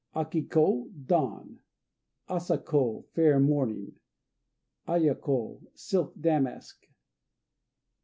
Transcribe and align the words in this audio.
Aki 0.15 0.45
ko 0.47 0.89
"Dawn." 1.05 1.59
Asa 2.27 2.57
ko 2.57 3.05
"Fair 3.13 3.39
Morning." 3.39 3.99
Aya 4.87 5.13
ko 5.13 5.61
"Silk 5.75 6.15
Damask." 6.19 6.87